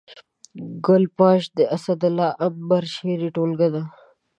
ګل 0.85 1.03
پاش 1.17 1.41
د 1.57 1.59
اسدالله 1.75 2.29
امبر 2.47 2.83
شعري 2.95 3.29
ټولګه 3.35 3.67
ده 3.75 3.83